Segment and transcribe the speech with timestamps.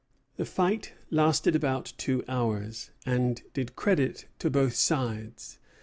[0.37, 5.59] The fight lasted about two hours, and did credit to both sides.